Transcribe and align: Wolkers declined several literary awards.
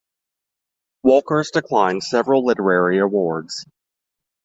Wolkers 1.05 1.51
declined 1.53 2.03
several 2.03 2.43
literary 2.43 2.97
awards. 2.97 3.67